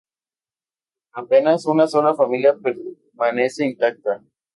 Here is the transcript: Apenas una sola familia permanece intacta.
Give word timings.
Apenas 1.13 1.67
una 1.67 1.85
sola 1.87 2.15
familia 2.15 2.55
permanece 2.57 3.67
intacta. 3.67 4.23